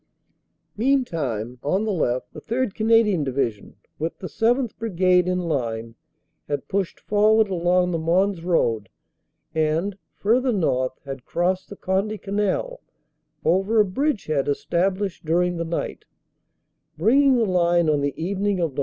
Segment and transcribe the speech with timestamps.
[0.77, 2.73] Meantime on the left the 3rd.
[2.73, 4.75] Canadian Division, with the 7th.
[4.79, 5.93] Brigade in line,
[6.47, 8.89] had pushed forward along the Mons road
[9.53, 12.81] and, further north, had crossed the Conde canal
[13.45, 16.05] over a bridge head established during the night,
[16.97, 18.79] bringing the line on the evening of Nov.